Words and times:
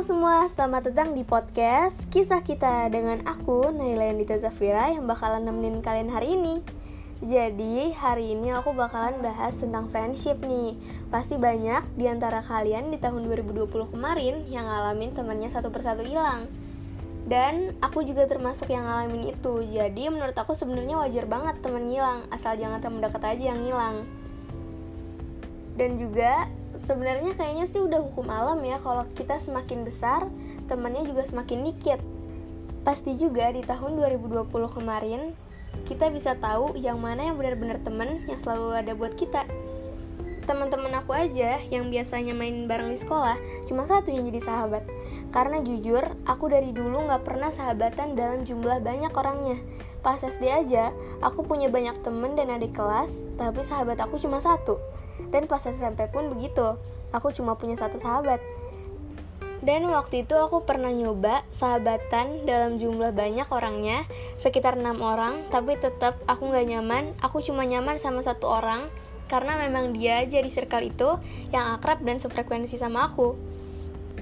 Semua, 0.00 0.48
selamat 0.48 0.88
datang 0.88 1.12
di 1.12 1.28
podcast 1.28 2.08
Kisah 2.08 2.40
Kita 2.40 2.88
dengan 2.88 3.20
aku, 3.28 3.68
Naila 3.68 4.08
Yandita 4.08 4.32
Zafira 4.40 4.88
yang 4.88 5.04
bakalan 5.04 5.44
nemenin 5.44 5.84
kalian 5.84 6.08
hari 6.08 6.40
ini. 6.40 6.64
Jadi, 7.20 7.92
hari 7.92 8.32
ini 8.32 8.48
aku 8.48 8.72
bakalan 8.72 9.20
bahas 9.20 9.60
tentang 9.60 9.92
friendship 9.92 10.40
nih. 10.40 10.72
Pasti 11.12 11.36
banyak 11.36 11.84
di 12.00 12.08
antara 12.08 12.40
kalian 12.40 12.88
di 12.88 12.96
tahun 12.96 13.28
2020 13.28 13.68
kemarin 13.92 14.48
yang 14.48 14.72
ngalamin 14.72 15.12
temannya 15.12 15.52
satu 15.52 15.68
persatu 15.68 16.00
hilang. 16.00 16.48
Dan 17.28 17.76
aku 17.84 18.00
juga 18.00 18.24
termasuk 18.24 18.72
yang 18.72 18.88
ngalamin 18.88 19.36
itu. 19.36 19.68
Jadi 19.68 20.08
menurut 20.08 20.32
aku 20.32 20.56
sebenarnya 20.56 20.96
wajar 20.96 21.28
banget 21.28 21.60
teman 21.60 21.92
ngilang 21.92 22.24
asal 22.32 22.56
jangan 22.56 22.80
teman 22.80 23.04
dekat 23.04 23.20
aja 23.20 23.52
yang 23.52 23.60
ngilang 23.60 24.08
dan 25.80 25.96
juga 25.96 26.44
sebenarnya 26.80 27.36
kayaknya 27.36 27.68
sih 27.68 27.80
udah 27.80 28.00
hukum 28.00 28.26
alam 28.32 28.60
ya 28.64 28.80
kalau 28.80 29.04
kita 29.12 29.36
semakin 29.36 29.84
besar 29.84 30.24
temannya 30.66 31.04
juga 31.04 31.28
semakin 31.28 31.68
dikit. 31.68 32.00
Pasti 32.80 33.12
juga 33.20 33.52
di 33.52 33.60
tahun 33.60 34.00
2020 34.00 34.48
kemarin 34.50 35.36
kita 35.86 36.10
bisa 36.10 36.34
tahu 36.34 36.74
yang 36.80 36.98
mana 36.98 37.30
yang 37.30 37.36
benar-benar 37.36 37.78
teman 37.84 38.24
yang 38.24 38.40
selalu 38.40 38.74
ada 38.74 38.92
buat 38.96 39.14
kita. 39.14 39.44
Teman-teman 40.48 40.90
aku 40.98 41.14
aja 41.14 41.62
yang 41.70 41.92
biasanya 41.92 42.34
main 42.34 42.66
bareng 42.66 42.90
di 42.90 42.98
sekolah 42.98 43.36
cuma 43.68 43.84
satu 43.86 44.10
yang 44.10 44.26
jadi 44.26 44.40
sahabat. 44.40 44.82
Karena 45.30 45.62
jujur 45.62 46.02
aku 46.26 46.50
dari 46.50 46.74
dulu 46.74 47.06
nggak 47.06 47.22
pernah 47.22 47.54
sahabatan 47.54 48.18
dalam 48.18 48.42
jumlah 48.42 48.82
banyak 48.82 49.12
orangnya. 49.14 49.62
Pas 50.00 50.18
SD 50.18 50.48
aja 50.48 50.90
aku 51.20 51.44
punya 51.44 51.68
banyak 51.68 52.00
temen 52.02 52.34
dan 52.34 52.50
adik 52.50 52.72
kelas 52.72 53.28
tapi 53.36 53.60
sahabat 53.60 54.00
aku 54.00 54.16
cuma 54.16 54.40
satu 54.40 54.80
dan 55.28 55.44
pas 55.44 55.60
SMP 55.60 56.08
pun 56.08 56.32
begitu, 56.32 56.80
aku 57.12 57.30
cuma 57.36 57.60
punya 57.60 57.76
satu 57.76 58.00
sahabat. 58.00 58.40
Dan 59.60 59.84
waktu 59.92 60.24
itu 60.24 60.32
aku 60.40 60.64
pernah 60.64 60.88
nyoba 60.88 61.44
sahabatan 61.52 62.48
dalam 62.48 62.80
jumlah 62.80 63.12
banyak 63.12 63.44
orangnya, 63.52 64.08
sekitar 64.40 64.80
enam 64.80 65.04
orang, 65.04 65.36
tapi 65.52 65.76
tetap 65.76 66.16
aku 66.24 66.48
nggak 66.48 66.64
nyaman, 66.64 67.12
aku 67.20 67.44
cuma 67.44 67.68
nyaman 67.68 68.00
sama 68.00 68.24
satu 68.24 68.48
orang, 68.48 68.88
karena 69.28 69.60
memang 69.60 69.92
dia 69.92 70.24
aja 70.24 70.40
di 70.40 70.48
circle 70.48 70.88
itu 70.88 71.20
yang 71.52 71.76
akrab 71.76 72.00
dan 72.00 72.16
sefrekuensi 72.16 72.80
sama 72.80 73.12
aku. 73.12 73.36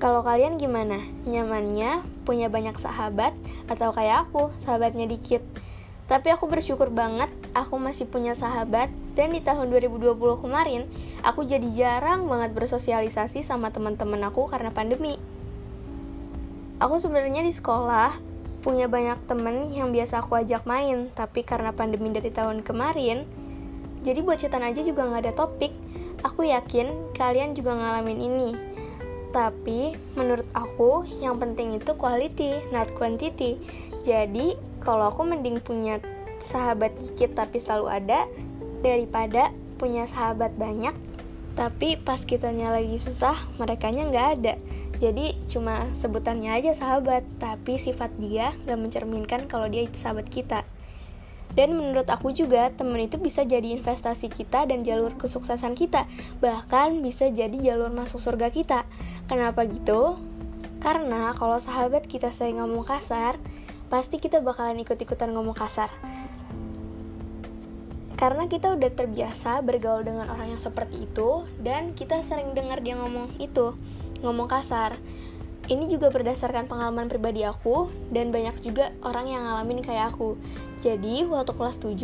Kalau 0.00 0.24
kalian 0.24 0.56
gimana? 0.56 1.04
Nyamannya 1.28 2.04
punya 2.24 2.48
banyak 2.48 2.76
sahabat 2.80 3.36
atau 3.68 3.92
kayak 3.92 4.28
aku, 4.28 4.52
sahabatnya 4.60 5.04
dikit? 5.04 5.44
Tapi 6.08 6.32
aku 6.32 6.48
bersyukur 6.48 6.88
banget 6.92 7.28
aku 7.52 7.76
masih 7.76 8.08
punya 8.08 8.32
sahabat 8.32 8.88
dan 9.16 9.32
di 9.32 9.40
tahun 9.40 9.72
2020 9.72 10.12
kemarin 10.44 10.84
aku 11.24 11.48
jadi 11.48 11.64
jarang 11.72 12.28
banget 12.28 12.52
bersosialisasi 12.52 13.40
sama 13.40 13.72
teman-teman 13.72 14.20
aku 14.28 14.44
karena 14.46 14.68
pandemi. 14.70 15.16
Aku 16.76 17.00
sebenarnya 17.00 17.40
di 17.40 17.50
sekolah 17.50 18.20
punya 18.60 18.84
banyak 18.84 19.24
temen 19.24 19.72
yang 19.72 19.88
biasa 19.96 20.20
aku 20.20 20.36
ajak 20.36 20.68
main, 20.68 21.08
tapi 21.16 21.40
karena 21.40 21.72
pandemi 21.72 22.12
dari 22.12 22.28
tahun 22.28 22.60
kemarin, 22.60 23.24
jadi 24.04 24.20
buat 24.20 24.36
cetan 24.36 24.60
aja 24.60 24.84
juga 24.84 25.08
nggak 25.08 25.22
ada 25.24 25.32
topik. 25.32 25.72
Aku 26.20 26.44
yakin 26.44 27.16
kalian 27.16 27.56
juga 27.56 27.72
ngalamin 27.72 28.18
ini. 28.20 28.50
Tapi 29.32 29.96
menurut 30.14 30.44
aku 30.52 31.08
yang 31.18 31.40
penting 31.40 31.80
itu 31.80 31.96
quality, 31.96 32.60
not 32.70 32.92
quantity. 32.92 33.56
Jadi 34.04 34.54
kalau 34.84 35.08
aku 35.08 35.24
mending 35.24 35.58
punya 35.64 35.98
sahabat 36.36 36.92
dikit 37.00 37.32
tapi 37.32 37.58
selalu 37.58 37.86
ada 37.88 38.28
daripada 38.86 39.50
punya 39.76 40.06
sahabat 40.06 40.54
banyak 40.54 40.94
tapi 41.56 41.96
pas 41.96 42.22
kitanya 42.22 42.70
lagi 42.70 43.00
susah 43.00 43.34
mereka 43.58 43.90
nya 43.90 44.06
nggak 44.06 44.28
ada 44.38 44.54
jadi 44.96 45.36
cuma 45.50 45.90
sebutannya 45.92 46.52
aja 46.54 46.72
sahabat 46.72 47.26
tapi 47.42 47.76
sifat 47.76 48.14
dia 48.20 48.54
nggak 48.64 48.78
mencerminkan 48.80 49.40
kalau 49.50 49.66
dia 49.68 49.84
itu 49.84 49.96
sahabat 49.96 50.28
kita 50.28 50.64
dan 51.56 51.72
menurut 51.72 52.04
aku 52.12 52.36
juga, 52.36 52.68
temen 52.68 53.00
itu 53.00 53.16
bisa 53.16 53.40
jadi 53.40 53.72
investasi 53.80 54.28
kita 54.28 54.68
dan 54.68 54.84
jalur 54.84 55.16
kesuksesan 55.16 55.72
kita. 55.72 56.04
Bahkan 56.44 57.00
bisa 57.00 57.32
jadi 57.32 57.56
jalur 57.56 57.88
masuk 57.88 58.20
surga 58.20 58.52
kita. 58.52 58.84
Kenapa 59.24 59.64
gitu? 59.64 60.20
Karena 60.84 61.32
kalau 61.32 61.56
sahabat 61.56 62.04
kita 62.04 62.28
sering 62.28 62.60
ngomong 62.60 62.84
kasar, 62.84 63.40
pasti 63.88 64.20
kita 64.20 64.44
bakalan 64.44 64.84
ikut-ikutan 64.84 65.32
ngomong 65.32 65.56
kasar. 65.56 65.88
Karena 68.16 68.48
kita 68.48 68.72
udah 68.72 68.90
terbiasa 68.96 69.60
bergaul 69.60 70.04
dengan 70.04 70.32
orang 70.32 70.56
yang 70.56 70.62
seperti 70.62 71.04
itu, 71.04 71.44
dan 71.60 71.92
kita 71.92 72.24
sering 72.24 72.56
dengar 72.56 72.80
dia 72.80 72.96
ngomong 72.96 73.36
itu, 73.36 73.76
ngomong 74.24 74.48
kasar 74.48 74.96
ini 75.66 75.90
juga 75.90 76.14
berdasarkan 76.14 76.70
pengalaman 76.70 77.10
pribadi 77.10 77.42
aku 77.42 77.90
dan 78.14 78.30
banyak 78.30 78.54
juga 78.62 78.94
orang 79.02 79.26
yang 79.26 79.42
ngalamin 79.42 79.82
kayak 79.82 80.14
aku. 80.14 80.38
Jadi, 80.78 81.26
waktu 81.26 81.52
kelas 81.58 81.82
7, 81.82 81.98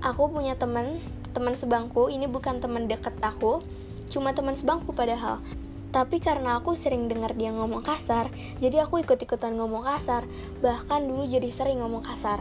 aku 0.00 0.22
punya 0.32 0.56
teman, 0.56 0.96
teman 1.36 1.52
sebangku, 1.52 2.08
ini 2.08 2.24
bukan 2.24 2.64
teman 2.64 2.88
deket 2.88 3.12
aku, 3.20 3.60
cuma 4.08 4.32
teman 4.32 4.56
sebangku 4.56 4.96
padahal. 4.96 5.44
Tapi 5.92 6.20
karena 6.20 6.60
aku 6.60 6.72
sering 6.76 7.12
dengar 7.12 7.36
dia 7.36 7.52
ngomong 7.52 7.84
kasar, 7.84 8.32
jadi 8.60 8.88
aku 8.88 9.04
ikut-ikutan 9.04 9.56
ngomong 9.56 9.84
kasar, 9.84 10.24
bahkan 10.64 11.04
dulu 11.04 11.28
jadi 11.28 11.48
sering 11.52 11.84
ngomong 11.84 12.04
kasar. 12.04 12.40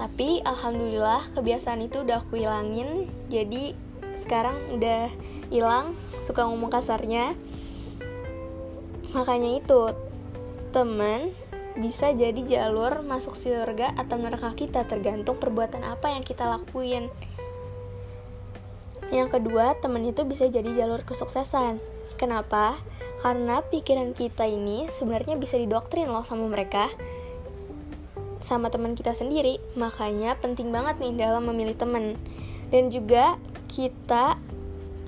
Tapi 0.00 0.40
alhamdulillah 0.48 1.36
kebiasaan 1.36 1.84
itu 1.84 2.00
udah 2.00 2.24
aku 2.24 2.40
hilangin, 2.40 3.12
jadi 3.28 3.76
sekarang 4.16 4.80
udah 4.80 5.12
hilang 5.52 5.92
suka 6.24 6.48
ngomong 6.48 6.72
kasarnya 6.72 7.36
Makanya 9.10 9.58
itu, 9.58 9.90
teman 10.70 11.34
bisa 11.74 12.14
jadi 12.14 12.38
jalur 12.46 13.02
masuk 13.02 13.34
surga 13.34 13.94
atau 13.98 14.18
neraka 14.18 14.54
kita 14.54 14.86
tergantung 14.86 15.38
perbuatan 15.38 15.82
apa 15.82 16.14
yang 16.14 16.22
kita 16.22 16.46
lakuin. 16.46 17.10
Yang 19.10 19.38
kedua, 19.38 19.74
teman 19.82 20.06
itu 20.06 20.22
bisa 20.22 20.46
jadi 20.46 20.70
jalur 20.70 21.02
kesuksesan. 21.02 21.82
Kenapa? 22.14 22.78
Karena 23.18 23.66
pikiran 23.66 24.14
kita 24.14 24.46
ini 24.46 24.86
sebenarnya 24.86 25.34
bisa 25.34 25.58
didoktrin 25.58 26.06
loh 26.06 26.22
sama 26.22 26.46
mereka 26.46 26.86
sama 28.40 28.72
teman 28.72 28.96
kita 28.96 29.14
sendiri. 29.14 29.60
Makanya 29.76 30.36
penting 30.40 30.72
banget 30.74 30.98
nih 30.98 31.16
dalam 31.16 31.46
memilih 31.46 31.76
teman. 31.76 32.16
Dan 32.72 32.88
juga 32.88 33.38
kita 33.70 34.40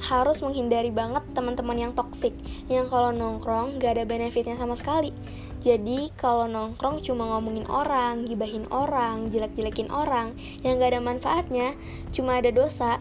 harus 0.02 0.42
menghindari 0.42 0.90
banget 0.90 1.22
teman-teman 1.30 1.78
yang 1.78 1.92
toksik 1.94 2.34
yang 2.66 2.90
kalau 2.90 3.14
nongkrong 3.14 3.78
gak 3.78 3.94
ada 3.94 4.02
benefitnya 4.02 4.58
sama 4.58 4.74
sekali 4.74 5.14
jadi 5.62 6.10
kalau 6.18 6.50
nongkrong 6.50 7.06
cuma 7.06 7.30
ngomongin 7.30 7.70
orang 7.70 8.26
gibahin 8.26 8.66
orang 8.74 9.30
jelek-jelekin 9.30 9.94
orang 9.94 10.34
yang 10.66 10.82
gak 10.82 10.98
ada 10.98 11.00
manfaatnya 11.00 11.78
cuma 12.10 12.42
ada 12.42 12.50
dosa 12.50 12.98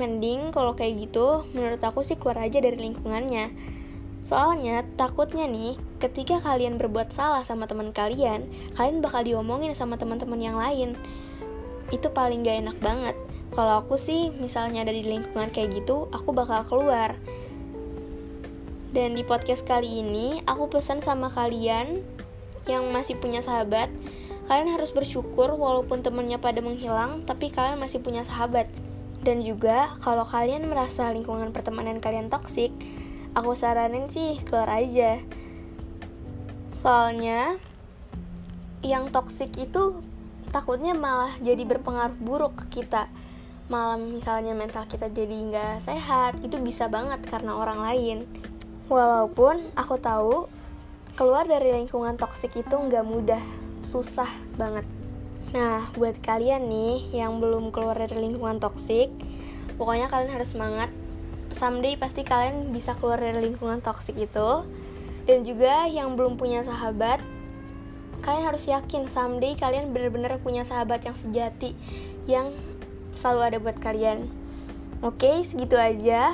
mending 0.00 0.48
kalau 0.50 0.72
kayak 0.72 0.96
gitu 1.12 1.44
menurut 1.52 1.78
aku 1.84 2.00
sih 2.00 2.16
keluar 2.16 2.40
aja 2.40 2.56
dari 2.58 2.80
lingkungannya 2.80 3.52
soalnya 4.24 4.82
takutnya 4.96 5.44
nih 5.44 5.76
ketika 6.00 6.40
kalian 6.40 6.80
berbuat 6.80 7.12
salah 7.12 7.44
sama 7.44 7.68
teman 7.68 7.92
kalian 7.92 8.48
kalian 8.74 9.04
bakal 9.04 9.20
diomongin 9.20 9.76
sama 9.76 10.00
teman-teman 10.00 10.40
yang 10.40 10.56
lain 10.56 10.96
itu 11.92 12.08
paling 12.08 12.42
gak 12.42 12.64
enak 12.64 12.78
banget 12.80 13.16
kalau 13.54 13.86
aku 13.86 13.94
sih 13.94 14.34
misalnya 14.34 14.82
ada 14.82 14.90
di 14.90 15.06
lingkungan 15.06 15.46
kayak 15.54 15.78
gitu, 15.78 16.10
aku 16.10 16.34
bakal 16.34 16.66
keluar. 16.66 17.14
Dan 18.90 19.14
di 19.14 19.22
podcast 19.22 19.62
kali 19.62 20.02
ini, 20.02 20.42
aku 20.42 20.66
pesan 20.66 20.98
sama 21.06 21.30
kalian 21.30 22.02
yang 22.66 22.90
masih 22.90 23.14
punya 23.14 23.38
sahabat, 23.38 23.94
kalian 24.50 24.74
harus 24.74 24.90
bersyukur 24.90 25.54
walaupun 25.54 26.02
temennya 26.02 26.42
pada 26.42 26.58
menghilang, 26.58 27.22
tapi 27.30 27.54
kalian 27.54 27.78
masih 27.78 28.02
punya 28.02 28.26
sahabat. 28.26 28.66
Dan 29.22 29.38
juga, 29.38 29.94
kalau 30.02 30.26
kalian 30.26 30.66
merasa 30.66 31.06
lingkungan 31.14 31.54
pertemanan 31.54 32.02
kalian 32.02 32.34
toksik, 32.34 32.74
aku 33.34 33.58
saranin 33.58 34.06
sih 34.06 34.38
keluar 34.46 34.70
aja. 34.70 35.18
Soalnya, 36.80 37.58
yang 38.80 39.10
toksik 39.10 39.54
itu 39.58 39.98
takutnya 40.54 40.94
malah 40.94 41.34
jadi 41.42 41.66
berpengaruh 41.66 42.14
buruk 42.22 42.54
ke 42.64 42.80
kita. 42.80 43.10
Malam 43.66 44.14
misalnya 44.14 44.54
mental 44.54 44.86
kita 44.86 45.10
jadi 45.10 45.34
nggak 45.34 45.82
sehat 45.82 46.38
itu 46.46 46.60
bisa 46.62 46.86
banget 46.86 47.18
karena 47.26 47.58
orang 47.58 47.80
lain. 47.82 48.18
Walaupun 48.86 49.72
aku 49.74 49.96
tahu 49.98 50.46
keluar 51.18 51.48
dari 51.48 51.72
lingkungan 51.72 52.20
toksik 52.20 52.54
itu 52.54 52.76
nggak 52.76 53.02
mudah 53.02 53.40
susah 53.80 54.28
banget. 54.54 54.84
Nah 55.56 55.88
buat 55.96 56.20
kalian 56.20 56.68
nih 56.68 57.24
yang 57.24 57.40
belum 57.40 57.72
keluar 57.72 57.96
dari 57.96 58.28
lingkungan 58.28 58.60
toksik 58.60 59.08
pokoknya 59.74 60.06
kalian 60.06 60.34
harus 60.34 60.54
semangat 60.54 60.90
someday 61.54 61.96
pasti 61.96 62.26
kalian 62.26 62.74
bisa 62.74 62.92
keluar 62.98 63.18
dari 63.22 63.50
lingkungan 63.50 63.80
toksik 63.80 64.18
itu 64.18 64.66
dan 65.24 65.38
juga 65.46 65.88
yang 65.88 66.18
belum 66.18 66.36
punya 66.36 66.60
sahabat 66.60 67.22
kalian 68.20 68.44
harus 68.44 68.68
yakin 68.68 69.08
someday 69.08 69.56
kalian 69.56 69.92
benar-benar 69.92 70.36
punya 70.40 70.66
sahabat 70.66 71.04
yang 71.04 71.16
sejati 71.16 71.72
yang 72.24 72.52
selalu 73.14 73.40
ada 73.52 73.58
buat 73.60 73.78
kalian. 73.78 74.26
Oke, 75.04 75.44
segitu 75.44 75.76
aja 75.76 76.32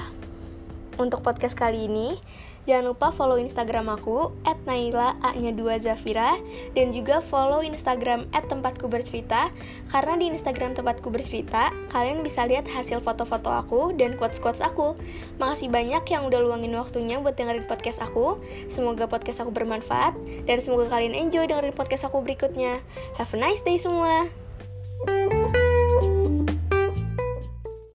untuk 1.01 1.25
podcast 1.25 1.57
kali 1.57 1.89
ini. 1.89 2.21
Jangan 2.69 2.93
lupa 2.93 3.09
follow 3.09 3.41
Instagram 3.41 3.89
aku 3.89 4.37
at 4.45 4.61
Naila 4.69 5.17
A-nya 5.25 5.51
2 5.57 5.81
Zafira 5.81 6.37
dan 6.77 6.93
juga 6.93 7.25
follow 7.25 7.65
Instagram 7.65 8.29
at 8.37 8.47
tempatku 8.53 8.85
bercerita 8.87 9.49
karena 9.89 10.21
di 10.21 10.29
Instagram 10.29 10.77
tempatku 10.77 11.09
bercerita 11.09 11.73
kalian 11.89 12.21
bisa 12.21 12.45
lihat 12.45 12.69
hasil 12.69 13.01
foto-foto 13.01 13.49
aku 13.49 13.97
dan 13.97 14.15
quotes-quotes 14.21 14.61
aku. 14.61 14.93
Makasih 15.41 15.73
banyak 15.73 16.05
yang 16.05 16.29
udah 16.29 16.41
luangin 16.45 16.77
waktunya 16.77 17.17
buat 17.19 17.35
dengerin 17.35 17.65
podcast 17.65 18.05
aku. 18.05 18.37
Semoga 18.69 19.09
podcast 19.09 19.41
aku 19.41 19.51
bermanfaat 19.51 20.15
dan 20.45 20.61
semoga 20.61 20.93
kalian 20.93 21.17
enjoy 21.17 21.49
dengerin 21.49 21.73
podcast 21.73 22.07
aku 22.07 22.21
berikutnya. 22.21 22.79
Have 23.17 23.33
a 23.33 23.39
nice 23.41 23.65
day 23.65 23.81
semua. 23.81 24.40